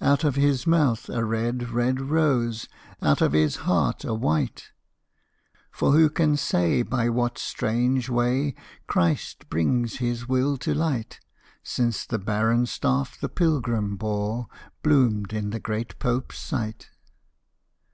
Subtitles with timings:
[0.00, 2.68] Out of his mouth a red, red rose!
[3.02, 4.70] Out of his heart a white!
[5.70, 8.54] For who can say by what strange way,
[8.86, 11.20] Christ brings His will to light,
[11.62, 14.46] Since the barren staff the pilgrim bore
[14.82, 16.88] Bloomed in the great Popeâs sight?